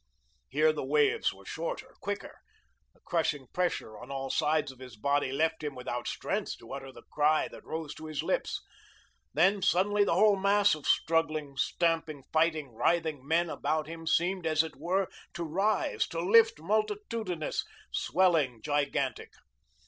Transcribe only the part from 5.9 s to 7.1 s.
strength to utter the